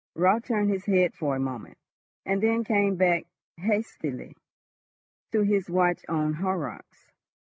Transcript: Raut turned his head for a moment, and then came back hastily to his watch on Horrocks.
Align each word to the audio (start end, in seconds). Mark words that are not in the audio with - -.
Raut 0.15 0.45
turned 0.45 0.71
his 0.71 0.85
head 0.85 1.13
for 1.13 1.35
a 1.35 1.39
moment, 1.39 1.77
and 2.25 2.41
then 2.41 2.63
came 2.63 2.95
back 2.95 3.27
hastily 3.57 4.35
to 5.31 5.43
his 5.43 5.69
watch 5.69 6.03
on 6.09 6.33
Horrocks. 6.33 7.11